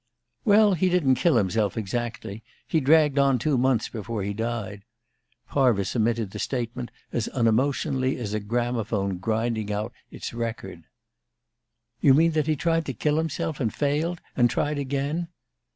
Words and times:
_""Well, 0.45 0.73
he 0.73 0.89
didn't 0.89 1.13
kill 1.21 1.35
himself, 1.37 1.77
exactly. 1.77 2.43
He 2.65 2.79
dragged 2.79 3.19
on 3.19 3.37
two 3.37 3.55
months 3.55 3.87
before 3.87 4.23
he 4.23 4.33
died." 4.33 4.83
Parvis 5.47 5.95
emitted 5.95 6.31
the 6.31 6.39
statement 6.39 6.89
as 7.13 7.27
unemotionally 7.27 8.17
as 8.17 8.33
a 8.33 8.39
gramophone 8.39 9.19
grinding 9.19 9.71
out 9.71 9.93
its 10.09 10.33
"record." 10.33 10.85
"You 11.99 12.15
mean 12.15 12.31
that 12.31 12.47
he 12.47 12.55
tried 12.55 12.87
to 12.87 12.93
kill 12.93 13.17
himself, 13.17 13.59
and 13.59 13.71
failed? 13.71 14.21
And 14.35 14.49
tried 14.49 14.79
again?" 14.79 15.27